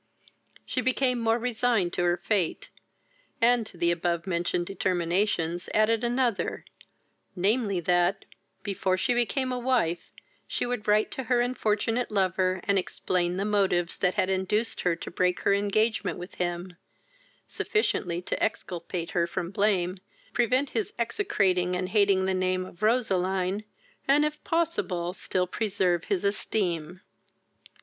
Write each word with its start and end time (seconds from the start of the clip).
She 0.65 0.81
became 0.81 1.19
more 1.19 1.37
resigned 1.37 1.93
to 1.93 2.01
her 2.01 2.17
fate, 2.17 2.69
and 3.39 3.67
to 3.67 3.77
the 3.77 3.91
above 3.91 4.25
mentioned 4.25 4.65
determinations 4.65 5.69
added 5.75 6.03
another, 6.03 6.65
namely, 7.35 7.79
that, 7.81 8.25
before 8.63 8.97
she 8.97 9.13
became 9.13 9.51
a 9.51 9.59
wife, 9.59 10.11
she 10.47 10.65
would 10.65 10.87
write 10.87 11.11
to 11.11 11.25
her 11.25 11.39
unfortunate 11.41 12.09
lover, 12.09 12.61
and 12.63 12.79
explain 12.79 13.37
the 13.37 13.45
motives 13.45 13.95
that 13.99 14.15
had 14.15 14.27
induced 14.27 14.81
her 14.81 14.95
to 14.95 15.11
break 15.11 15.41
her 15.41 15.53
engagement 15.53 16.17
with 16.17 16.33
him, 16.33 16.77
sufficiently 17.45 18.23
to 18.23 18.43
exculpate 18.43 19.11
her 19.11 19.27
from 19.27 19.51
blame, 19.51 19.99
prevent 20.33 20.71
his 20.71 20.93
execrating 20.97 21.75
and 21.75 21.89
hating 21.89 22.25
the 22.25 22.33
name 22.33 22.65
of 22.65 22.81
Roseline, 22.81 23.65
and 24.07 24.25
if 24.25 24.43
possible 24.43 25.13
still 25.13 25.45
to 25.45 25.51
preserve 25.51 26.05
his 26.05 26.23
esteem. 26.23 27.01